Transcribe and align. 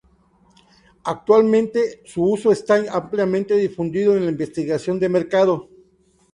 Actualmente 1.03 2.01
su 2.05 2.23
uso 2.23 2.51
está 2.51 2.81
ampliamente 2.91 3.53
difundido 3.55 4.17
en 4.17 4.25
la 4.25 4.31
investigación 4.31 4.99
de 4.99 5.09
mercado. 5.09 5.69